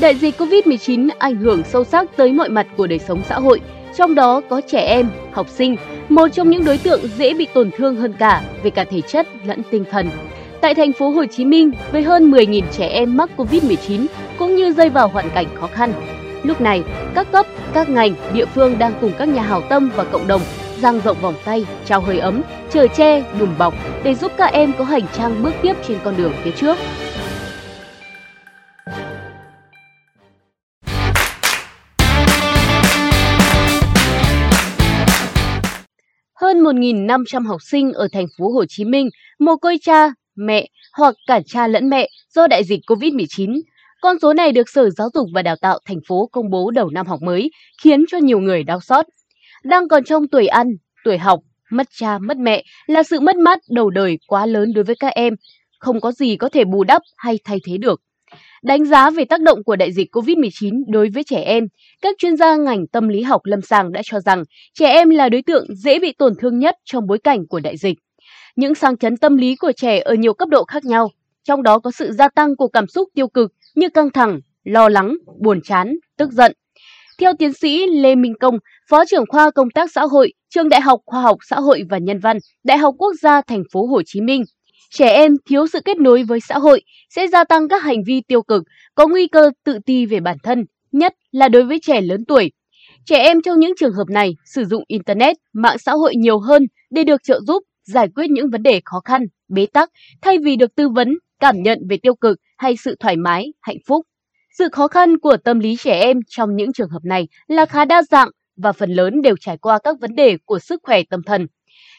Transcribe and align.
Đại 0.00 0.14
dịch 0.14 0.40
Covid-19 0.40 1.08
ảnh 1.18 1.36
hưởng 1.36 1.62
sâu 1.64 1.84
sắc 1.84 2.16
tới 2.16 2.32
mọi 2.32 2.48
mặt 2.48 2.66
của 2.76 2.86
đời 2.86 2.98
sống 2.98 3.22
xã 3.28 3.38
hội, 3.38 3.60
trong 3.96 4.14
đó 4.14 4.40
có 4.48 4.60
trẻ 4.60 4.80
em, 4.80 5.08
học 5.32 5.48
sinh, 5.48 5.76
một 6.08 6.28
trong 6.28 6.50
những 6.50 6.64
đối 6.64 6.78
tượng 6.78 7.00
dễ 7.18 7.34
bị 7.34 7.46
tổn 7.54 7.70
thương 7.76 7.96
hơn 7.96 8.12
cả 8.18 8.42
về 8.62 8.70
cả 8.70 8.84
thể 8.84 9.00
chất 9.00 9.26
lẫn 9.44 9.62
tinh 9.70 9.84
thần. 9.90 10.08
Tại 10.60 10.74
thành 10.74 10.92
phố 10.92 11.10
Hồ 11.10 11.24
Chí 11.26 11.44
Minh, 11.44 11.70
với 11.92 12.02
hơn 12.02 12.30
10.000 12.30 12.62
trẻ 12.72 12.88
em 12.88 13.16
mắc 13.16 13.30
Covid-19 13.36 14.06
cũng 14.38 14.56
như 14.56 14.72
rơi 14.72 14.88
vào 14.88 15.08
hoàn 15.08 15.30
cảnh 15.30 15.46
khó 15.54 15.66
khăn. 15.66 15.92
Lúc 16.42 16.60
này, 16.60 16.82
các 17.14 17.32
cấp, 17.32 17.46
các 17.72 17.88
ngành, 17.88 18.14
địa 18.34 18.46
phương 18.46 18.78
đang 18.78 18.92
cùng 19.00 19.12
các 19.18 19.28
nhà 19.28 19.42
hảo 19.42 19.62
tâm 19.68 19.90
và 19.96 20.04
cộng 20.04 20.26
đồng 20.26 20.40
dang 20.80 21.00
rộng 21.04 21.16
vòng 21.20 21.34
tay, 21.44 21.66
trao 21.86 22.00
hơi 22.00 22.18
ấm, 22.18 22.42
chở 22.70 22.86
che, 22.86 23.24
đùm 23.38 23.58
bọc 23.58 23.74
để 24.02 24.14
giúp 24.14 24.32
các 24.36 24.52
em 24.52 24.72
có 24.78 24.84
hành 24.84 25.04
trang 25.16 25.42
bước 25.42 25.52
tiếp 25.62 25.74
trên 25.88 25.98
con 26.04 26.16
đường 26.16 26.32
phía 26.44 26.50
trước. 26.50 26.76
1.500 36.72 37.46
học 37.46 37.62
sinh 37.62 37.92
ở 37.92 38.08
thành 38.12 38.26
phố 38.38 38.48
Hồ 38.50 38.64
Chí 38.68 38.84
Minh 38.84 39.08
mồ 39.38 39.56
côi 39.56 39.78
cha, 39.82 40.12
mẹ 40.36 40.68
hoặc 40.96 41.14
cả 41.26 41.40
cha 41.46 41.66
lẫn 41.66 41.88
mẹ 41.88 42.08
do 42.34 42.46
đại 42.46 42.64
dịch 42.64 42.80
Covid-19. 42.86 43.60
Con 44.00 44.16
số 44.22 44.32
này 44.34 44.52
được 44.52 44.68
Sở 44.68 44.90
Giáo 44.90 45.08
dục 45.14 45.28
và 45.34 45.42
Đào 45.42 45.56
tạo 45.56 45.78
thành 45.84 45.98
phố 46.08 46.28
công 46.32 46.50
bố 46.50 46.70
đầu 46.70 46.90
năm 46.90 47.06
học 47.06 47.22
mới, 47.22 47.50
khiến 47.82 48.04
cho 48.08 48.18
nhiều 48.18 48.40
người 48.40 48.62
đau 48.62 48.80
xót. 48.80 49.04
Đang 49.64 49.88
còn 49.88 50.04
trong 50.04 50.28
tuổi 50.28 50.46
ăn, 50.46 50.68
tuổi 51.04 51.18
học, 51.18 51.40
mất 51.70 51.86
cha, 51.96 52.18
mất 52.18 52.36
mẹ 52.36 52.64
là 52.86 53.02
sự 53.02 53.20
mất 53.20 53.36
mát 53.36 53.58
đầu 53.70 53.90
đời 53.90 54.18
quá 54.26 54.46
lớn 54.46 54.72
đối 54.74 54.84
với 54.84 54.96
các 55.00 55.12
em, 55.14 55.34
không 55.78 56.00
có 56.00 56.12
gì 56.12 56.36
có 56.36 56.48
thể 56.48 56.64
bù 56.64 56.84
đắp 56.84 57.02
hay 57.16 57.38
thay 57.44 57.60
thế 57.64 57.78
được. 57.78 58.00
Đánh 58.66 58.84
giá 58.84 59.10
về 59.10 59.24
tác 59.24 59.40
động 59.40 59.64
của 59.64 59.76
đại 59.76 59.92
dịch 59.92 60.16
COVID-19 60.16 60.84
đối 60.88 61.08
với 61.08 61.24
trẻ 61.24 61.40
em, 61.40 61.64
các 62.02 62.16
chuyên 62.18 62.36
gia 62.36 62.56
ngành 62.56 62.86
tâm 62.86 63.08
lý 63.08 63.22
học 63.22 63.40
lâm 63.44 63.62
sàng 63.62 63.92
đã 63.92 64.02
cho 64.04 64.20
rằng 64.20 64.42
trẻ 64.74 64.86
em 64.86 65.10
là 65.10 65.28
đối 65.28 65.42
tượng 65.42 65.66
dễ 65.74 65.98
bị 65.98 66.12
tổn 66.18 66.32
thương 66.38 66.58
nhất 66.58 66.76
trong 66.84 67.06
bối 67.06 67.18
cảnh 67.18 67.46
của 67.46 67.60
đại 67.60 67.76
dịch. 67.76 67.98
Những 68.56 68.74
sang 68.74 68.96
chấn 68.96 69.16
tâm 69.16 69.36
lý 69.36 69.56
của 69.56 69.72
trẻ 69.76 70.00
ở 70.00 70.14
nhiều 70.14 70.34
cấp 70.34 70.48
độ 70.48 70.64
khác 70.64 70.84
nhau, 70.84 71.10
trong 71.44 71.62
đó 71.62 71.78
có 71.78 71.90
sự 71.90 72.12
gia 72.12 72.28
tăng 72.28 72.56
của 72.56 72.68
cảm 72.68 72.86
xúc 72.86 73.08
tiêu 73.14 73.28
cực 73.28 73.52
như 73.74 73.88
căng 73.88 74.10
thẳng, 74.10 74.40
lo 74.64 74.88
lắng, 74.88 75.16
buồn 75.40 75.60
chán, 75.64 75.96
tức 76.16 76.32
giận. 76.32 76.52
Theo 77.18 77.32
tiến 77.38 77.52
sĩ 77.52 77.86
Lê 77.86 78.14
Minh 78.14 78.34
Công, 78.40 78.58
Phó 78.90 79.04
trưởng 79.04 79.24
khoa 79.28 79.50
Công 79.50 79.70
tác 79.70 79.92
xã 79.92 80.02
hội, 80.02 80.32
Trường 80.54 80.68
Đại 80.68 80.80
học 80.80 81.00
Khoa 81.04 81.20
học 81.20 81.38
Xã 81.48 81.60
hội 81.60 81.82
và 81.90 81.98
Nhân 81.98 82.18
văn, 82.18 82.38
Đại 82.64 82.78
học 82.78 82.94
Quốc 82.98 83.12
gia 83.22 83.40
Thành 83.40 83.62
phố 83.72 83.86
Hồ 83.86 84.02
Chí 84.06 84.20
Minh 84.20 84.44
trẻ 84.90 85.08
em 85.08 85.32
thiếu 85.48 85.66
sự 85.66 85.80
kết 85.84 85.96
nối 85.96 86.22
với 86.22 86.40
xã 86.40 86.58
hội 86.58 86.82
sẽ 87.10 87.26
gia 87.26 87.44
tăng 87.44 87.68
các 87.68 87.82
hành 87.82 88.04
vi 88.06 88.20
tiêu 88.28 88.42
cực, 88.42 88.62
có 88.94 89.06
nguy 89.06 89.26
cơ 89.26 89.50
tự 89.64 89.78
ti 89.86 90.06
về 90.06 90.20
bản 90.20 90.36
thân, 90.42 90.64
nhất 90.92 91.14
là 91.32 91.48
đối 91.48 91.64
với 91.64 91.78
trẻ 91.82 92.00
lớn 92.00 92.24
tuổi. 92.28 92.52
Trẻ 93.04 93.18
em 93.18 93.42
trong 93.42 93.60
những 93.60 93.72
trường 93.76 93.92
hợp 93.92 94.08
này 94.08 94.34
sử 94.44 94.64
dụng 94.64 94.84
Internet, 94.86 95.36
mạng 95.52 95.78
xã 95.78 95.92
hội 95.92 96.14
nhiều 96.16 96.38
hơn 96.38 96.66
để 96.90 97.04
được 97.04 97.22
trợ 97.22 97.40
giúp 97.46 97.62
giải 97.86 98.08
quyết 98.14 98.30
những 98.30 98.50
vấn 98.50 98.62
đề 98.62 98.80
khó 98.84 99.00
khăn, 99.04 99.26
bế 99.48 99.66
tắc, 99.66 99.90
thay 100.22 100.38
vì 100.38 100.56
được 100.56 100.74
tư 100.74 100.88
vấn, 100.88 101.18
cảm 101.40 101.62
nhận 101.62 101.78
về 101.90 101.96
tiêu 102.02 102.14
cực 102.14 102.38
hay 102.58 102.76
sự 102.76 102.96
thoải 103.00 103.16
mái, 103.16 103.52
hạnh 103.62 103.78
phúc. 103.86 104.06
Sự 104.58 104.68
khó 104.72 104.88
khăn 104.88 105.18
của 105.18 105.36
tâm 105.36 105.58
lý 105.58 105.76
trẻ 105.76 106.00
em 106.00 106.20
trong 106.28 106.56
những 106.56 106.72
trường 106.72 106.90
hợp 106.90 107.04
này 107.04 107.28
là 107.46 107.66
khá 107.66 107.84
đa 107.84 108.02
dạng 108.02 108.28
và 108.56 108.72
phần 108.72 108.90
lớn 108.90 109.22
đều 109.22 109.34
trải 109.40 109.56
qua 109.56 109.78
các 109.84 109.96
vấn 110.00 110.14
đề 110.14 110.36
của 110.44 110.58
sức 110.58 110.80
khỏe 110.82 111.02
tâm 111.10 111.22
thần. 111.22 111.46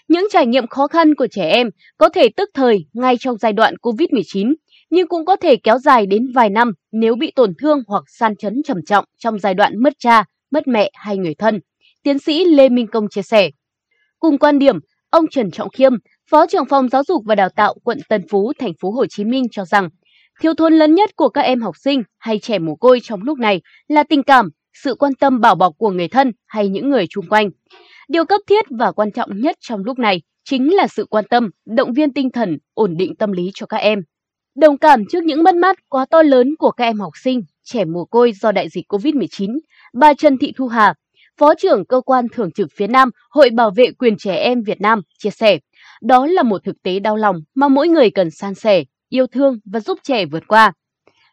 Những 0.07 0.27
trải 0.31 0.47
nghiệm 0.47 0.67
khó 0.67 0.87
khăn 0.87 1.15
của 1.15 1.27
trẻ 1.31 1.49
em 1.49 1.69
có 1.97 2.09
thể 2.09 2.29
tức 2.29 2.49
thời 2.53 2.85
ngay 2.93 3.15
trong 3.19 3.37
giai 3.37 3.53
đoạn 3.53 3.75
COVID-19, 3.81 4.53
nhưng 4.89 5.07
cũng 5.07 5.25
có 5.25 5.35
thể 5.35 5.55
kéo 5.55 5.77
dài 5.77 6.05
đến 6.05 6.31
vài 6.35 6.49
năm 6.49 6.71
nếu 6.91 7.15
bị 7.15 7.31
tổn 7.35 7.53
thương 7.59 7.79
hoặc 7.87 8.03
san 8.07 8.35
chấn 8.35 8.61
trầm 8.65 8.77
trọng 8.85 9.05
trong 9.17 9.39
giai 9.39 9.53
đoạn 9.53 9.83
mất 9.83 9.93
cha, 9.99 10.23
mất 10.51 10.67
mẹ 10.67 10.91
hay 10.93 11.17
người 11.17 11.35
thân. 11.35 11.59
Tiến 12.03 12.19
sĩ 12.19 12.45
Lê 12.45 12.69
Minh 12.69 12.87
Công 12.87 13.09
chia 13.09 13.21
sẻ. 13.21 13.49
Cùng 14.19 14.37
quan 14.37 14.59
điểm, 14.59 14.79
ông 15.09 15.25
Trần 15.31 15.51
Trọng 15.51 15.69
Khiêm, 15.69 15.93
Phó 16.29 16.45
trưởng 16.47 16.65
phòng 16.65 16.89
Giáo 16.89 17.03
dục 17.03 17.23
và 17.25 17.35
Đào 17.35 17.49
tạo 17.49 17.75
quận 17.83 17.97
Tân 18.09 18.27
Phú, 18.29 18.53
thành 18.59 18.73
phố 18.81 18.91
Hồ 18.91 19.05
Chí 19.09 19.23
Minh 19.23 19.43
cho 19.51 19.65
rằng, 19.65 19.89
thiếu 20.41 20.53
thốn 20.53 20.73
lớn 20.73 20.95
nhất 20.95 21.15
của 21.15 21.29
các 21.29 21.41
em 21.41 21.61
học 21.61 21.75
sinh 21.77 22.03
hay 22.17 22.39
trẻ 22.39 22.59
mồ 22.59 22.75
côi 22.75 22.99
trong 23.03 23.23
lúc 23.23 23.39
này 23.39 23.61
là 23.87 24.03
tình 24.03 24.23
cảm, 24.23 24.49
sự 24.73 24.95
quan 24.95 25.15
tâm 25.15 25.41
bảo 25.41 25.55
bọc 25.55 25.73
của 25.77 25.89
người 25.89 26.07
thân 26.07 26.31
hay 26.45 26.69
những 26.69 26.89
người 26.89 27.05
chung 27.09 27.25
quanh. 27.29 27.49
Điều 28.07 28.25
cấp 28.25 28.41
thiết 28.47 28.65
và 28.69 28.91
quan 28.91 29.11
trọng 29.11 29.29
nhất 29.41 29.57
trong 29.59 29.83
lúc 29.83 29.99
này 29.99 30.21
chính 30.43 30.75
là 30.75 30.87
sự 30.87 31.05
quan 31.05 31.25
tâm, 31.29 31.49
động 31.65 31.93
viên 31.93 32.13
tinh 32.13 32.29
thần, 32.31 32.57
ổn 32.73 32.97
định 32.97 33.15
tâm 33.15 33.31
lý 33.31 33.51
cho 33.53 33.65
các 33.65 33.77
em. 33.77 33.99
Đồng 34.55 34.77
cảm 34.77 35.03
trước 35.09 35.23
những 35.23 35.43
mất 35.43 35.55
mát 35.55 35.77
quá 35.89 36.05
to 36.09 36.21
lớn 36.21 36.55
của 36.59 36.71
các 36.71 36.83
em 36.85 36.99
học 36.99 37.13
sinh, 37.23 37.41
trẻ 37.63 37.85
mồ 37.85 38.05
côi 38.05 38.31
do 38.31 38.51
đại 38.51 38.69
dịch 38.69 38.85
COVID-19, 38.93 39.57
bà 39.93 40.13
Trần 40.13 40.37
Thị 40.37 40.53
Thu 40.57 40.67
Hà, 40.67 40.93
Phó 41.39 41.53
trưởng 41.55 41.85
cơ 41.85 42.01
quan 42.01 42.27
thường 42.33 42.51
trực 42.51 42.67
phía 42.75 42.87
Nam 42.87 43.09
Hội 43.29 43.49
Bảo 43.49 43.71
vệ 43.75 43.91
quyền 43.99 44.17
trẻ 44.17 44.35
em 44.35 44.61
Việt 44.61 44.81
Nam 44.81 45.01
chia 45.17 45.29
sẻ, 45.29 45.59
đó 46.01 46.25
là 46.25 46.43
một 46.43 46.63
thực 46.63 46.75
tế 46.83 46.99
đau 46.99 47.15
lòng 47.15 47.35
mà 47.55 47.67
mỗi 47.67 47.87
người 47.87 48.11
cần 48.11 48.31
san 48.31 48.55
sẻ, 48.55 48.83
yêu 49.09 49.27
thương 49.27 49.59
và 49.65 49.79
giúp 49.79 49.99
trẻ 50.03 50.25
vượt 50.25 50.43
qua. 50.47 50.73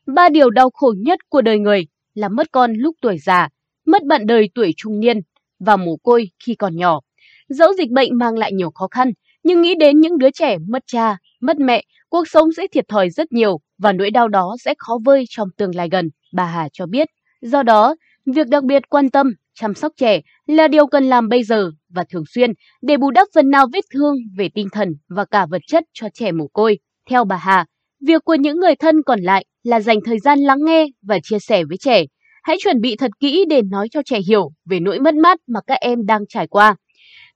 Ba 0.06 0.28
điều 0.28 0.50
đau 0.50 0.70
khổ 0.70 0.94
nhất 0.98 1.18
của 1.28 1.42
đời 1.42 1.58
người 1.58 1.86
là 2.14 2.28
mất 2.28 2.46
con 2.52 2.72
lúc 2.72 2.96
tuổi 3.00 3.18
già, 3.18 3.48
mất 3.86 4.04
bạn 4.04 4.26
đời 4.26 4.50
tuổi 4.54 4.74
trung 4.76 5.00
niên 5.00 5.20
và 5.66 5.76
mồ 5.76 5.97
côi 6.02 6.30
khi 6.44 6.54
còn 6.54 6.76
nhỏ. 6.76 7.00
Dẫu 7.48 7.72
dịch 7.78 7.91
bệnh 7.91 8.19
mang 8.19 8.38
lại 8.38 8.52
nhiều 8.52 8.70
khó 8.70 8.88
khăn, 8.91 9.12
nhưng 9.42 9.62
nghĩ 9.62 9.75
đến 9.75 10.00
những 10.00 10.19
đứa 10.19 10.30
trẻ 10.30 10.58
mất 10.69 10.82
cha, 10.86 11.16
mất 11.41 11.58
mẹ, 11.58 11.84
cuộc 12.08 12.28
sống 12.28 12.52
sẽ 12.56 12.66
thiệt 12.72 12.88
thòi 12.88 13.10
rất 13.10 13.32
nhiều 13.32 13.60
và 13.78 13.92
nỗi 13.92 14.10
đau 14.10 14.28
đó 14.28 14.56
sẽ 14.64 14.75
khó 14.78 14.98
vơi 15.04 15.25
trong 15.28 15.48
tương 15.56 15.75
lai 15.75 15.88
gần, 15.92 16.10
bà 16.32 16.44
Hà 16.44 16.69
cho 16.72 16.86
biết. 16.86 17.08
Do 17.42 17.62
đó, 17.62 17.97
việc 18.26 18.48
đặc 18.48 18.64
biệt 18.64 18.82
quan 18.88 19.10
tâm, 19.10 19.32
chăm 19.54 19.75
sóc 19.75 19.92
trẻ 19.97 20.20
là 20.47 20.69
điều 20.69 20.86
cần 20.86 21.04
làm 21.04 21.28
bây 21.28 21.42
giờ 21.42 21.70
và 21.88 22.04
thường 22.10 22.25
xuyên 22.34 22.50
để 22.82 22.96
bù 22.96 23.10
đắp 23.10 23.28
phần 23.34 23.50
nào 23.50 23.66
vết 23.72 23.84
thương 23.94 24.14
về 24.36 24.48
tinh 24.54 24.69
thần 24.72 24.88
và 25.08 25.25
cả 25.25 25.46
vật 25.50 25.62
chất 25.66 25.84
cho 25.92 26.08
trẻ 26.14 26.32
mồ 26.32 26.46
côi. 26.52 26.78
Theo 27.10 27.25
bà 27.25 27.36
Hà, 27.36 27.64
việc 28.06 28.25
của 28.25 28.34
những 28.34 28.60
người 28.60 28.76
thân 28.76 29.02
còn 29.02 29.20
lại 29.20 29.44
là 29.62 29.81
dành 29.81 29.98
thời 30.04 30.19
gian 30.19 30.38
lắng 30.38 30.58
nghe 30.64 30.86
và 31.02 31.19
chia 31.22 31.38
sẻ 31.38 31.64
với 31.64 31.76
trẻ, 31.76 32.04
Hãy 32.44 32.56
chuẩn 32.60 32.81
bị 32.81 32.97
thật 32.97 33.10
kỹ 33.21 33.44
để 33.49 33.62
nói 33.62 33.88
cho 33.88 34.03
trẻ 34.03 34.19
hiểu 34.28 34.53
về 34.65 34.81
nỗi 34.81 35.00
mất 35.00 35.15
mát 35.15 35.41
mà 35.47 35.60
các 35.66 35.75
em 35.81 36.06
đang 36.06 36.27
trải 36.28 36.47
qua. 36.47 36.77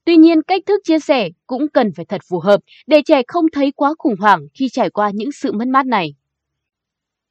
Tuy 0.05 0.17
nhiên, 0.17 0.43
cách 0.43 0.63
thức 0.67 0.81
chia 0.85 0.99
sẻ 0.99 1.29
cũng 1.47 1.69
cần 1.69 1.93
phải 1.97 2.05
thật 2.05 2.21
phù 2.31 2.41
hợp 2.41 2.61
để 2.87 3.03
trẻ 3.03 3.23
không 3.29 3.45
thấy 3.53 3.73
quá 3.73 3.95
khủng 3.99 4.17
hoảng 4.21 4.41
khi 4.55 4.69
trải 4.69 4.91
qua 4.91 5.11
những 5.15 5.33
sự 5.33 5.53
mất 5.53 5.69
mát 5.69 5.87
này. 5.87 6.15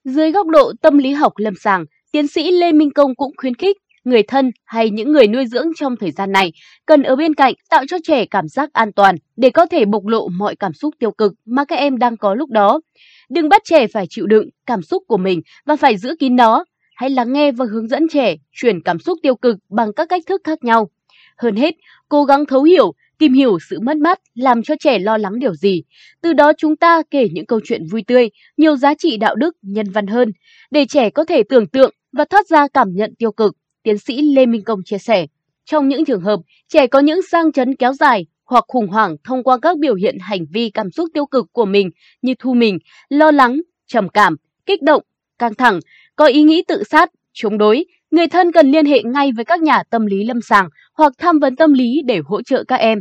Dưới 0.04 0.32
góc 0.32 0.48
độ 0.48 0.74
tâm 0.82 0.98
lý 0.98 1.12
học 1.12 1.34
lâm 1.36 1.54
sàng, 1.56 1.86
tiến 2.12 2.28
sĩ 2.28 2.52
Lê 2.52 2.72
Minh 2.72 2.92
Công 2.92 3.16
cũng 3.16 3.32
khuyến 3.38 3.56
khích 3.56 3.78
người 4.04 4.24
thân 4.24 4.52
hay 4.66 4.90
những 4.90 5.12
người 5.12 5.28
nuôi 5.28 5.46
dưỡng 5.46 5.68
trong 5.76 5.96
thời 5.98 6.12
gian 6.12 6.32
này 6.32 6.52
cần 6.86 7.04
ở 7.04 7.16
bên 7.16 7.34
cạnh 7.34 7.54
tạo 7.70 7.84
cho 7.88 7.98
trẻ 8.04 8.26
cảm 8.26 8.48
giác 8.48 8.70
an 8.74 8.94
toàn 8.94 9.16
để 9.36 9.50
có 9.50 9.66
thể 9.66 9.86
bộc 9.86 10.06
lộ 10.06 10.28
mọi 10.28 10.56
cảm 10.56 10.74
xúc 10.74 10.96
tiêu 11.00 11.12
cực 11.12 11.34
mà 11.46 11.66
các 11.66 11.76
em 11.76 11.98
đang 11.98 12.18
có 12.18 12.36
lúc 12.36 12.50
đó. 12.50 12.82
Đừng 13.30 13.50
bắt 13.50 13.62
trẻ 13.66 13.88
phải 13.88 14.06
chịu 14.10 14.28
đựng 14.28 14.50
cảm 14.66 14.82
xúc 14.82 15.04
của 15.08 15.18
mình 15.18 15.42
và 15.66 15.76
phải 15.76 15.98
giữ 15.98 16.16
kín 16.20 16.36
nó 16.36 16.66
hãy 16.98 17.10
lắng 17.10 17.34
nghe 17.34 17.52
và 17.52 17.66
hướng 17.72 17.88
dẫn 17.88 18.08
trẻ 18.08 18.36
chuyển 18.52 18.82
cảm 18.82 19.00
xúc 19.00 19.20
tiêu 19.24 19.36
cực 19.36 19.58
bằng 19.70 19.94
các 19.94 20.10
cách 20.10 20.24
thức 20.28 20.42
khác 20.44 20.64
nhau. 20.64 20.90
Hơn 21.38 21.56
hết, 21.56 21.76
cố 22.10 22.24
gắng 22.24 22.46
thấu 22.46 22.64
hiểu, 22.64 22.94
tìm 23.18 23.34
hiểu 23.34 23.58
sự 23.70 23.80
mất 23.80 23.98
mát 23.98 24.20
làm 24.36 24.64
cho 24.64 24.76
trẻ 24.80 25.00
lo 25.00 25.18
lắng 25.18 25.40
điều 25.40 25.54
gì. 25.54 25.84
Từ 26.22 26.34
đó 26.34 26.52
chúng 26.58 26.76
ta 26.76 27.02
kể 27.12 27.28
những 27.32 27.46
câu 27.46 27.60
chuyện 27.64 27.82
vui 27.92 28.04
tươi, 28.08 28.30
nhiều 28.58 28.76
giá 28.76 28.94
trị 28.94 29.18
đạo 29.18 29.36
đức, 29.36 29.56
nhân 29.62 29.90
văn 29.90 30.08
hơn, 30.08 30.32
để 30.72 30.86
trẻ 30.86 31.10
có 31.10 31.26
thể 31.26 31.44
tưởng 31.50 31.68
tượng 31.68 31.92
và 32.12 32.26
thoát 32.26 32.48
ra 32.48 32.68
cảm 32.74 32.94
nhận 32.94 33.16
tiêu 33.16 33.32
cực, 33.32 33.56
tiến 33.84 33.98
sĩ 33.98 34.22
Lê 34.22 34.46
Minh 34.46 34.64
Công 34.64 34.80
chia 34.86 34.98
sẻ. 34.98 35.26
Trong 35.66 35.88
những 35.88 36.06
trường 36.06 36.22
hợp, 36.22 36.40
trẻ 36.68 36.88
có 36.88 37.00
những 37.00 37.22
sang 37.32 37.52
chấn 37.52 37.76
kéo 37.76 37.94
dài 37.94 38.26
hoặc 38.46 38.66
khủng 38.68 38.88
hoảng 38.88 39.16
thông 39.24 39.44
qua 39.44 39.58
các 39.62 39.78
biểu 39.78 39.96
hiện 39.96 40.18
hành 40.22 40.46
vi 40.54 40.70
cảm 40.70 40.92
xúc 40.92 41.10
tiêu 41.14 41.26
cực 41.26 41.46
của 41.52 41.66
mình 41.66 41.90
như 42.22 42.34
thu 42.40 42.54
mình, 42.54 42.80
lo 43.10 43.32
lắng, 43.32 43.62
trầm 43.88 44.10
cảm, 44.10 44.36
kích 44.66 44.82
động, 44.82 45.04
căng 45.40 45.56
thẳng, 45.56 45.80
có 46.18 46.26
ý 46.26 46.44
nghĩ 46.44 46.64
tự 46.68 46.84
sát, 46.84 47.10
chống 47.34 47.58
đối, 47.58 47.86
người 48.12 48.28
thân 48.28 48.52
cần 48.52 48.72
liên 48.72 48.86
hệ 48.86 49.02
ngay 49.04 49.32
với 49.36 49.46
các 49.46 49.62
nhà 49.62 49.84
tâm 49.90 50.06
lý 50.06 50.24
lâm 50.24 50.42
sàng 50.42 50.70
hoặc 50.98 51.14
tham 51.18 51.40
vấn 51.40 51.56
tâm 51.56 51.74
lý 51.74 52.02
để 52.06 52.20
hỗ 52.26 52.42
trợ 52.42 52.64
các 52.68 52.76
em. 52.76 53.00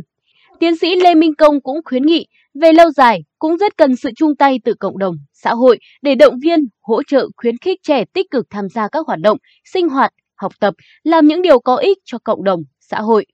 Tiến 0.59 0.75
sĩ 0.75 0.95
Lê 0.95 1.15
Minh 1.15 1.35
Công 1.35 1.61
cũng 1.61 1.79
khuyến 1.85 2.05
nghị 2.05 2.27
về 2.61 2.73
lâu 2.73 2.89
dài 2.89 3.23
cũng 3.39 3.57
rất 3.57 3.77
cần 3.77 3.95
sự 3.95 4.09
chung 4.15 4.35
tay 4.35 4.59
từ 4.63 4.73
cộng 4.79 4.97
đồng, 4.97 5.15
xã 5.33 5.53
hội 5.53 5.79
để 6.01 6.15
động 6.15 6.33
viên, 6.43 6.59
hỗ 6.81 7.03
trợ 7.03 7.27
khuyến 7.37 7.57
khích 7.57 7.79
trẻ 7.83 8.03
tích 8.13 8.31
cực 8.31 8.45
tham 8.49 8.69
gia 8.69 8.87
các 8.87 9.07
hoạt 9.07 9.19
động, 9.19 9.37
sinh 9.73 9.89
hoạt, 9.89 10.11
học 10.35 10.51
tập, 10.59 10.73
làm 11.03 11.27
những 11.27 11.41
điều 11.41 11.59
có 11.59 11.75
ích 11.75 11.97
cho 12.05 12.17
cộng 12.23 12.43
đồng, 12.43 12.59
xã 12.79 13.01
hội. 13.01 13.25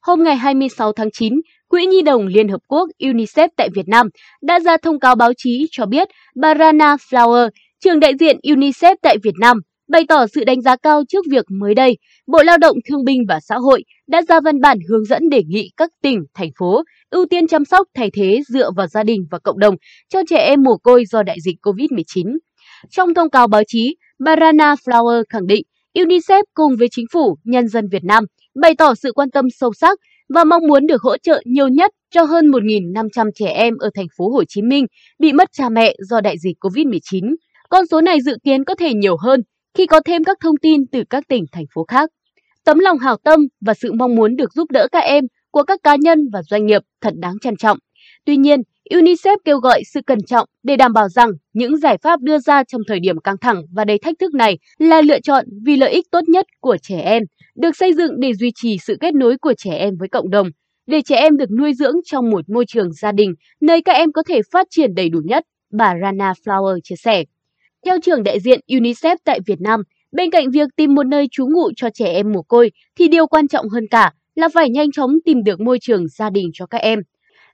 Hôm 0.00 0.22
ngày 0.22 0.36
26 0.36 0.92
tháng 0.92 1.08
9, 1.12 1.34
Quỹ 1.68 1.86
Nhi 1.86 2.02
đồng 2.02 2.26
Liên 2.26 2.48
Hợp 2.48 2.60
Quốc 2.68 2.88
UNICEF 2.98 3.48
tại 3.56 3.68
Việt 3.74 3.88
Nam 3.88 4.08
đã 4.42 4.60
ra 4.60 4.76
thông 4.76 5.00
cáo 5.00 5.14
báo 5.14 5.32
chí 5.36 5.66
cho 5.70 5.86
biết 5.86 6.08
bà 6.36 6.54
Rana 6.54 6.96
Flower, 6.96 7.48
Trường 7.84 8.00
đại 8.00 8.12
diện 8.20 8.36
UNICEF 8.42 8.96
tại 9.02 9.16
Việt 9.22 9.34
Nam 9.40 9.58
bày 9.88 10.04
tỏ 10.08 10.26
sự 10.26 10.44
đánh 10.44 10.62
giá 10.62 10.76
cao 10.76 11.02
trước 11.08 11.24
việc 11.30 11.44
mới 11.48 11.74
đây, 11.74 11.98
Bộ 12.26 12.42
Lao 12.42 12.58
động 12.58 12.76
Thương 12.88 13.04
binh 13.04 13.22
và 13.28 13.40
Xã 13.40 13.56
hội 13.56 13.84
đã 14.06 14.22
ra 14.28 14.40
văn 14.40 14.60
bản 14.60 14.78
hướng 14.88 15.04
dẫn 15.04 15.28
đề 15.28 15.42
nghị 15.46 15.70
các 15.76 15.90
tỉnh, 16.02 16.20
thành 16.34 16.50
phố 16.58 16.82
ưu 17.10 17.26
tiên 17.26 17.46
chăm 17.46 17.64
sóc 17.64 17.86
thay 17.94 18.10
thế 18.14 18.40
dựa 18.48 18.70
vào 18.76 18.86
gia 18.86 19.02
đình 19.02 19.20
và 19.30 19.38
cộng 19.38 19.58
đồng 19.58 19.74
cho 20.08 20.22
trẻ 20.28 20.36
em 20.36 20.62
mồ 20.62 20.76
côi 20.76 21.04
do 21.04 21.22
đại 21.22 21.36
dịch 21.44 21.56
COVID-19. 21.62 22.36
Trong 22.90 23.14
thông 23.14 23.30
cáo 23.30 23.48
báo 23.48 23.62
chí, 23.66 23.96
Barana 24.18 24.74
Flower 24.74 25.22
khẳng 25.28 25.46
định 25.46 25.62
UNICEF 25.94 26.42
cùng 26.54 26.72
với 26.78 26.88
chính 26.90 27.06
phủ, 27.12 27.36
nhân 27.44 27.68
dân 27.68 27.88
Việt 27.92 28.04
Nam 28.04 28.24
bày 28.60 28.74
tỏ 28.78 28.94
sự 28.94 29.12
quan 29.12 29.30
tâm 29.30 29.44
sâu 29.50 29.72
sắc 29.72 29.98
và 30.34 30.44
mong 30.44 30.66
muốn 30.68 30.86
được 30.86 31.02
hỗ 31.02 31.16
trợ 31.16 31.42
nhiều 31.44 31.68
nhất 31.68 31.90
cho 32.10 32.22
hơn 32.22 32.46
1.500 32.46 33.30
trẻ 33.34 33.46
em 33.46 33.74
ở 33.78 33.90
thành 33.94 34.06
phố 34.16 34.28
Hồ 34.28 34.44
Chí 34.48 34.62
Minh 34.62 34.86
bị 35.18 35.32
mất 35.32 35.48
cha 35.52 35.68
mẹ 35.68 35.94
do 35.98 36.20
đại 36.20 36.38
dịch 36.38 36.56
COVID-19. 36.60 37.34
Con 37.76 37.86
số 37.86 38.00
này 38.00 38.20
dự 38.20 38.36
kiến 38.44 38.64
có 38.64 38.74
thể 38.74 38.94
nhiều 38.94 39.16
hơn 39.16 39.40
khi 39.74 39.86
có 39.86 40.00
thêm 40.04 40.24
các 40.24 40.36
thông 40.40 40.56
tin 40.56 40.86
từ 40.92 41.04
các 41.10 41.24
tỉnh, 41.28 41.44
thành 41.52 41.64
phố 41.74 41.84
khác. 41.88 42.10
Tấm 42.64 42.78
lòng 42.78 42.98
hảo 42.98 43.16
tâm 43.24 43.40
và 43.60 43.74
sự 43.74 43.92
mong 43.92 44.14
muốn 44.14 44.36
được 44.36 44.52
giúp 44.52 44.70
đỡ 44.70 44.88
các 44.92 44.98
em 44.98 45.24
của 45.50 45.62
các 45.62 45.80
cá 45.82 45.96
nhân 45.96 46.18
và 46.32 46.42
doanh 46.42 46.66
nghiệp 46.66 46.82
thật 47.00 47.14
đáng 47.16 47.34
trân 47.40 47.56
trọng. 47.56 47.78
Tuy 48.24 48.36
nhiên, 48.36 48.60
UNICEF 48.90 49.36
kêu 49.44 49.58
gọi 49.58 49.82
sự 49.94 50.00
cẩn 50.06 50.18
trọng 50.26 50.48
để 50.62 50.76
đảm 50.76 50.92
bảo 50.92 51.08
rằng 51.08 51.30
những 51.52 51.76
giải 51.76 51.98
pháp 52.02 52.20
đưa 52.20 52.38
ra 52.38 52.64
trong 52.64 52.80
thời 52.88 53.00
điểm 53.00 53.20
căng 53.20 53.38
thẳng 53.40 53.62
và 53.72 53.84
đầy 53.84 53.98
thách 53.98 54.18
thức 54.18 54.34
này 54.34 54.58
là 54.78 55.02
lựa 55.02 55.20
chọn 55.20 55.44
vì 55.64 55.76
lợi 55.76 55.90
ích 55.90 56.04
tốt 56.10 56.28
nhất 56.28 56.46
của 56.60 56.76
trẻ 56.82 57.00
em, 57.00 57.22
được 57.56 57.76
xây 57.76 57.92
dựng 57.94 58.20
để 58.20 58.32
duy 58.34 58.50
trì 58.54 58.78
sự 58.78 58.96
kết 59.00 59.14
nối 59.14 59.38
của 59.38 59.54
trẻ 59.58 59.74
em 59.74 59.94
với 59.98 60.08
cộng 60.08 60.30
đồng, 60.30 60.48
để 60.86 61.00
trẻ 61.02 61.16
em 61.16 61.36
được 61.36 61.50
nuôi 61.58 61.74
dưỡng 61.74 61.96
trong 62.04 62.30
một 62.30 62.48
môi 62.48 62.64
trường 62.68 62.92
gia 62.92 63.12
đình 63.12 63.34
nơi 63.60 63.82
các 63.82 63.92
em 63.92 64.12
có 64.12 64.22
thể 64.28 64.40
phát 64.52 64.66
triển 64.70 64.94
đầy 64.94 65.08
đủ 65.08 65.20
nhất, 65.24 65.44
bà 65.72 65.94
Rana 66.02 66.32
Flower 66.44 66.78
chia 66.84 66.96
sẻ. 66.96 67.24
Theo 67.86 67.98
trưởng 68.02 68.22
đại 68.22 68.40
diện 68.40 68.60
UNICEF 68.68 69.16
tại 69.24 69.40
Việt 69.46 69.60
Nam, 69.60 69.82
bên 70.12 70.30
cạnh 70.30 70.50
việc 70.50 70.68
tìm 70.76 70.94
một 70.94 71.06
nơi 71.06 71.28
trú 71.30 71.46
ngụ 71.46 71.70
cho 71.76 71.88
trẻ 71.94 72.06
em 72.06 72.32
mồ 72.32 72.42
côi 72.42 72.70
thì 72.98 73.08
điều 73.08 73.26
quan 73.26 73.48
trọng 73.48 73.68
hơn 73.68 73.86
cả 73.90 74.12
là 74.34 74.48
phải 74.54 74.70
nhanh 74.70 74.92
chóng 74.92 75.10
tìm 75.24 75.42
được 75.44 75.60
môi 75.60 75.78
trường 75.80 76.08
gia 76.08 76.30
đình 76.30 76.50
cho 76.54 76.66
các 76.66 76.78
em. 76.78 76.98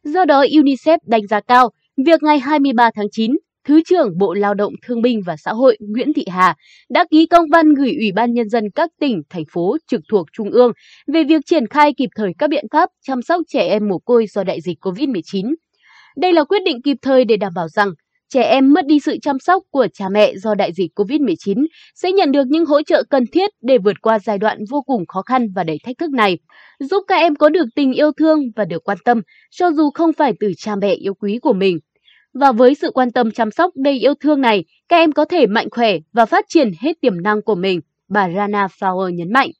Do 0.05 0.25
đó 0.25 0.45
UNICEF 0.45 0.99
đánh 1.07 1.27
giá 1.27 1.41
cao 1.41 1.71
việc 2.07 2.23
ngày 2.23 2.39
23 2.39 2.91
tháng 2.95 3.07
9, 3.11 3.33
Thứ 3.65 3.81
trưởng 3.87 4.19
Bộ 4.19 4.35
Lao 4.35 4.55
động 4.55 4.73
Thương 4.87 5.03
binh 5.03 5.21
và 5.27 5.37
Xã 5.37 5.53
hội 5.53 5.77
Nguyễn 5.81 6.13
Thị 6.13 6.25
Hà 6.31 6.55
đã 6.91 7.05
ký 7.11 7.27
công 7.27 7.45
văn 7.53 7.75
gửi 7.75 7.95
Ủy 7.99 8.13
ban 8.13 8.33
Nhân 8.33 8.49
dân 8.49 8.65
các 8.75 8.91
tỉnh, 9.01 9.23
thành 9.31 9.45
phố 9.53 9.77
trực 9.87 10.01
thuộc 10.11 10.27
Trung 10.33 10.51
ương 10.51 10.73
về 11.07 11.25
việc 11.25 11.47
triển 11.47 11.67
khai 11.67 11.93
kịp 11.97 12.09
thời 12.17 12.33
các 12.39 12.51
biện 12.51 12.65
pháp 12.73 12.89
chăm 13.07 13.23
sóc 13.23 13.41
trẻ 13.49 13.69
em 13.69 13.89
mồ 13.89 13.99
côi 13.99 14.27
do 14.27 14.45
đại 14.45 14.61
dịch 14.61 14.79
COVID-19. 14.81 15.55
Đây 16.17 16.33
là 16.33 16.45
quyết 16.45 16.63
định 16.65 16.83
kịp 16.83 16.97
thời 17.03 17.25
để 17.25 17.37
đảm 17.37 17.53
bảo 17.55 17.69
rằng 17.69 17.89
trẻ 18.33 18.43
em 18.43 18.73
mất 18.73 18.87
đi 18.87 19.01
sự 19.01 19.17
chăm 19.23 19.39
sóc 19.39 19.63
của 19.71 19.87
cha 19.95 20.05
mẹ 20.13 20.33
do 20.37 20.55
đại 20.55 20.73
dịch 20.73 20.91
COVID-19 20.97 21.67
sẽ 21.95 22.13
nhận 22.13 22.33
được 22.33 22.47
những 22.47 22.67
hỗ 22.67 22.83
trợ 22.83 23.03
cần 23.11 23.25
thiết 23.33 23.51
để 23.63 23.79
vượt 23.79 24.03
qua 24.03 24.19
giai 24.19 24.39
đoạn 24.39 24.59
vô 24.71 24.83
cùng 24.83 25.07
khó 25.07 25.23
khăn 25.23 25.47
và 25.55 25.65
đầy 25.65 25.79
thách 25.85 25.99
thức 25.99 26.11
này, 26.11 26.39
giúp 26.81 27.05
các 27.09 27.17
em 27.17 27.35
có 27.35 27.49
được 27.49 27.65
tình 27.75 27.93
yêu 27.93 28.13
thương 28.13 28.41
và 28.57 28.65
được 28.65 28.85
quan 28.85 28.99
tâm, 29.05 29.21
cho 29.51 29.73
dù 29.73 29.91
không 29.95 30.13
phải 30.13 30.33
từ 30.41 30.53
cha 30.57 30.77
mẹ 30.77 30.95
yêu 30.95 31.15
quý 31.15 31.39
của 31.43 31.53
mình. 31.53 31.79
Và 32.35 32.53
với 32.53 32.75
sự 32.75 32.91
quan 32.91 33.11
tâm 33.11 33.31
chăm 33.31 33.51
sóc 33.51 33.73
đầy 33.77 33.99
yêu 33.99 34.15
thương 34.15 34.41
này, 34.41 34.65
các 34.89 34.97
em 34.97 35.13
có 35.13 35.25
thể 35.25 35.47
mạnh 35.47 35.69
khỏe 35.71 35.97
và 36.13 36.27
phát 36.27 36.45
triển 36.49 36.71
hết 36.81 36.93
tiềm 37.01 37.23
năng 37.23 37.43
của 37.43 37.55
mình, 37.55 37.81
bà 38.09 38.29
Rana 38.37 38.67
Flower 38.67 39.09
nhấn 39.09 39.33
mạnh. 39.33 39.51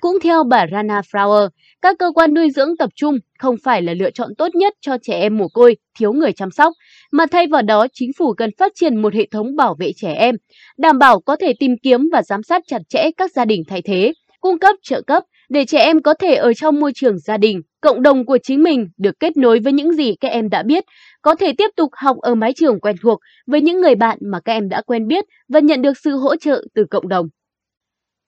Cũng 0.00 0.18
theo 0.22 0.44
bà 0.44 0.66
Rana 0.72 1.00
Flower, 1.00 1.48
các 1.82 1.96
cơ 1.98 2.12
quan 2.14 2.34
nuôi 2.34 2.50
dưỡng 2.50 2.76
tập 2.76 2.90
trung 2.96 3.18
không 3.38 3.56
phải 3.64 3.82
là 3.82 3.94
lựa 3.94 4.10
chọn 4.10 4.34
tốt 4.38 4.54
nhất 4.54 4.74
cho 4.80 4.96
trẻ 5.02 5.14
em 5.14 5.38
mồ 5.38 5.48
côi, 5.48 5.76
thiếu 5.98 6.12
người 6.12 6.32
chăm 6.32 6.50
sóc, 6.50 6.72
mà 7.12 7.26
thay 7.26 7.46
vào 7.46 7.62
đó 7.62 7.86
chính 7.92 8.10
phủ 8.18 8.34
cần 8.34 8.50
phát 8.58 8.72
triển 8.74 9.02
một 9.02 9.14
hệ 9.14 9.26
thống 9.30 9.56
bảo 9.56 9.76
vệ 9.78 9.92
trẻ 9.96 10.12
em, 10.12 10.34
đảm 10.78 10.98
bảo 10.98 11.20
có 11.20 11.36
thể 11.36 11.52
tìm 11.58 11.74
kiếm 11.82 12.08
và 12.12 12.22
giám 12.22 12.42
sát 12.42 12.62
chặt 12.66 12.82
chẽ 12.88 13.10
các 13.16 13.32
gia 13.32 13.44
đình 13.44 13.62
thay 13.68 13.82
thế, 13.82 14.12
cung 14.40 14.58
cấp 14.58 14.76
trợ 14.82 15.02
cấp 15.02 15.22
để 15.48 15.64
trẻ 15.64 15.78
em 15.78 16.02
có 16.02 16.14
thể 16.14 16.34
ở 16.34 16.54
trong 16.54 16.80
môi 16.80 16.92
trường 16.94 17.18
gia 17.18 17.36
đình, 17.36 17.60
cộng 17.80 18.02
đồng 18.02 18.26
của 18.26 18.38
chính 18.42 18.62
mình 18.62 18.88
được 18.98 19.20
kết 19.20 19.36
nối 19.36 19.60
với 19.60 19.72
những 19.72 19.92
gì 19.92 20.14
các 20.20 20.28
em 20.28 20.48
đã 20.48 20.62
biết, 20.62 20.84
có 21.22 21.34
thể 21.34 21.52
tiếp 21.58 21.70
tục 21.76 21.90
học 21.96 22.16
ở 22.20 22.34
mái 22.34 22.52
trường 22.52 22.80
quen 22.80 22.96
thuộc 23.02 23.18
với 23.46 23.60
những 23.60 23.80
người 23.80 23.94
bạn 23.94 24.18
mà 24.20 24.40
các 24.44 24.52
em 24.52 24.68
đã 24.68 24.82
quen 24.86 25.06
biết 25.06 25.24
và 25.48 25.60
nhận 25.60 25.82
được 25.82 25.98
sự 26.04 26.16
hỗ 26.16 26.36
trợ 26.36 26.64
từ 26.74 26.84
cộng 26.90 27.08
đồng. 27.08 27.26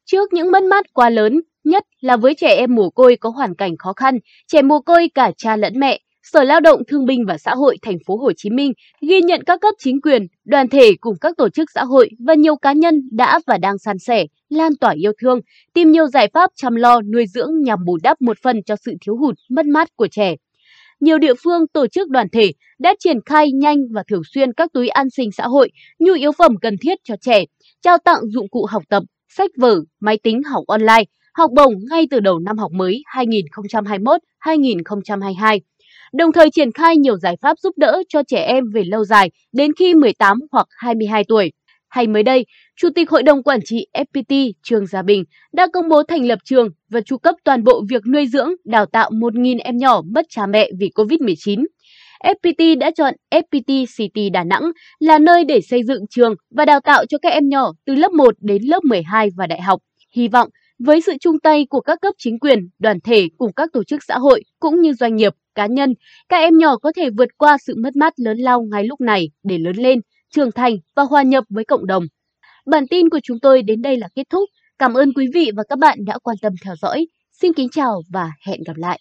Trước 0.07 0.33
những 0.33 0.51
mất 0.51 0.63
mát 0.63 0.85
quá 0.93 1.11
lớn, 1.11 1.41
nhất 1.65 1.85
là 2.01 2.17
với 2.17 2.35
trẻ 2.35 2.55
em 2.57 2.75
mồ 2.75 2.91
côi 2.91 3.17
có 3.17 3.31
hoàn 3.31 3.55
cảnh 3.55 3.77
khó 3.79 3.93
khăn, 3.93 4.19
trẻ 4.47 4.63
mồ 4.63 4.81
côi 4.81 5.11
cả 5.15 5.33
cha 5.37 5.57
lẫn 5.57 5.73
mẹ, 5.77 6.01
Sở 6.23 6.45
Lao 6.45 6.61
động 6.61 6.83
Thương 6.89 7.05
binh 7.05 7.25
và 7.27 7.39
Xã 7.39 7.55
hội 7.55 7.77
thành 7.83 7.97
phố 8.07 8.17
Hồ 8.17 8.33
Chí 8.37 8.51
Minh 8.51 8.73
ghi 9.01 9.21
nhận 9.21 9.43
các 9.47 9.61
cấp 9.61 9.75
chính 9.79 10.01
quyền, 10.01 10.27
đoàn 10.45 10.69
thể 10.69 10.93
cùng 11.01 11.15
các 11.21 11.37
tổ 11.37 11.49
chức 11.49 11.71
xã 11.75 11.85
hội 11.85 12.11
và 12.27 12.35
nhiều 12.35 12.57
cá 12.57 12.73
nhân 12.73 12.95
đã 13.13 13.41
và 13.47 13.59
đang 13.59 13.79
san 13.79 13.99
sẻ, 13.99 14.27
lan 14.49 14.73
tỏa 14.81 14.91
yêu 14.91 15.13
thương, 15.21 15.41
tìm 15.75 15.93
nhiều 15.93 16.07
giải 16.07 16.29
pháp 16.35 16.51
chăm 16.57 16.75
lo 16.75 17.01
nuôi 17.01 17.27
dưỡng 17.27 17.51
nhằm 17.63 17.85
bù 17.85 17.99
đắp 18.03 18.21
một 18.21 18.39
phần 18.43 18.63
cho 18.67 18.77
sự 18.77 18.95
thiếu 19.01 19.17
hụt, 19.17 19.35
mất 19.51 19.67
mát 19.67 19.89
của 19.97 20.09
trẻ. 20.09 20.35
Nhiều 21.01 21.19
địa 21.19 21.35
phương, 21.45 21.69
tổ 21.73 21.87
chức 21.87 22.09
đoàn 22.09 22.27
thể 22.33 22.53
đã 22.79 22.95
triển 22.99 23.17
khai 23.27 23.53
nhanh 23.53 23.77
và 23.93 24.03
thường 24.09 24.23
xuyên 24.35 24.53
các 24.53 24.73
túi 24.73 24.89
an 24.89 25.11
sinh 25.11 25.33
xã 25.33 25.47
hội, 25.47 25.71
nhu 25.99 26.13
yếu 26.15 26.33
phẩm 26.33 26.57
cần 26.63 26.77
thiết 26.81 26.99
cho 27.05 27.15
trẻ, 27.21 27.45
trao 27.83 27.99
tặng 27.99 28.21
dụng 28.31 28.49
cụ 28.49 28.67
học 28.71 28.83
tập, 28.89 29.03
sách 29.29 29.51
vở, 29.57 29.81
máy 30.01 30.19
tính 30.23 30.43
học 30.43 30.65
online, 30.67 31.05
học 31.35 31.51
bổng 31.57 31.75
ngay 31.91 32.07
từ 32.11 32.21
đầu 32.21 32.39
năm 32.39 32.59
học 32.59 32.73
mới 32.73 33.03
2021-2022 34.45 35.61
đồng 36.13 36.33
thời 36.33 36.51
triển 36.51 36.73
khai 36.73 36.97
nhiều 36.97 37.17
giải 37.17 37.37
pháp 37.43 37.59
giúp 37.59 37.79
đỡ 37.79 38.03
cho 38.09 38.23
trẻ 38.23 38.43
em 38.43 38.65
về 38.75 38.83
lâu 38.85 39.05
dài 39.05 39.31
đến 39.53 39.71
khi 39.79 39.95
18 39.95 40.39
hoặc 40.53 40.67
22 40.71 41.25
tuổi. 41.29 41.53
Hay 41.89 42.07
mới 42.07 42.23
đây, 42.23 42.47
Chủ 42.77 42.89
tịch 42.95 43.11
Hội 43.11 43.23
đồng 43.23 43.43
Quản 43.43 43.61
trị 43.65 43.87
FPT 43.95 44.53
Trương 44.63 44.87
Gia 44.87 45.03
Bình 45.03 45.25
đã 45.53 45.67
công 45.73 45.89
bố 45.89 46.03
thành 46.03 46.27
lập 46.27 46.39
trường 46.45 46.69
và 46.91 47.01
tru 47.01 47.19
cấp 47.19 47.35
toàn 47.45 47.65
bộ 47.65 47.83
việc 47.91 48.03
nuôi 48.07 48.27
dưỡng, 48.27 48.51
đào 48.65 48.87
tạo 48.87 49.11
1.000 49.11 49.59
em 49.65 49.77
nhỏ 49.77 50.03
mất 50.15 50.27
cha 50.29 50.47
mẹ 50.47 50.71
vì 50.79 50.91
COVID-19. 50.95 51.65
FPT 52.25 52.79
đã 52.79 52.91
chọn 52.91 53.15
FPT 53.31 53.85
City 53.97 54.31
Đà 54.31 54.45
Nẵng 54.45 54.63
là 54.99 55.19
nơi 55.19 55.45
để 55.45 55.61
xây 55.61 55.83
dựng 55.85 56.05
trường 56.11 56.35
và 56.51 56.65
đào 56.65 56.81
tạo 56.81 57.05
cho 57.09 57.19
các 57.19 57.33
em 57.33 57.49
nhỏ 57.49 57.73
từ 57.87 57.95
lớp 57.95 58.13
1 58.13 58.35
đến 58.41 58.63
lớp 58.63 58.85
12 58.85 59.29
và 59.37 59.47
đại 59.47 59.61
học. 59.61 59.81
Hy 60.15 60.29
vọng 60.29 60.49
với 60.85 61.01
sự 61.01 61.13
chung 61.21 61.39
tay 61.39 61.67
của 61.71 61.81
các 61.81 61.99
cấp 62.03 62.15
chính 62.19 62.39
quyền, 62.39 62.69
đoàn 62.79 63.01
thể 63.01 63.29
cùng 63.39 63.53
các 63.53 63.71
tổ 63.73 63.85
chức 63.85 64.05
xã 64.09 64.19
hội 64.19 64.43
cũng 64.61 64.81
như 64.81 64.93
doanh 64.93 65.17
nghiệp, 65.17 65.33
cá 65.55 65.67
nhân, 65.67 65.95
các 66.29 66.37
em 66.37 66.59
nhỏ 66.59 66.77
có 66.77 66.93
thể 66.97 67.11
vượt 67.11 67.29
qua 67.39 67.57
sự 67.59 67.75
mất 67.83 67.97
mát 67.97 68.13
lớn 68.17 68.39
lao 68.39 68.63
ngay 68.63 68.85
lúc 68.85 69.01
này 69.01 69.31
để 69.43 69.59
lớn 69.59 69.77
lên, 69.77 70.01
trưởng 70.35 70.53
thành 70.53 70.77
và 70.97 71.03
hòa 71.03 71.23
nhập 71.23 71.45
với 71.49 71.65
cộng 71.65 71.87
đồng. 71.87 72.05
Bản 72.67 72.87
tin 72.87 73.09
của 73.09 73.21
chúng 73.23 73.41
tôi 73.41 73.63
đến 73.63 73.83
đây 73.83 73.97
là 73.97 74.09
kết 74.15 74.25
thúc. 74.31 74.51
Cảm 74.79 74.95
ơn 74.95 75.13
quý 75.13 75.27
vị 75.35 75.51
và 75.57 75.63
các 75.69 75.79
bạn 75.79 75.99
đã 76.07 76.19
quan 76.19 76.37
tâm 76.43 76.53
theo 76.65 76.75
dõi. 76.83 77.07
Xin 77.33 77.53
kính 77.53 77.69
chào 77.69 78.03
và 78.13 78.33
hẹn 78.47 78.61
gặp 78.67 78.77
lại. 78.77 79.01